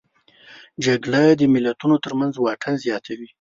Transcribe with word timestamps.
جګړه 0.85 1.23
د 1.39 1.41
ملتونو 1.53 1.95
ترمنځ 2.05 2.33
واټن 2.37 2.73
زیاتوي 2.85 3.27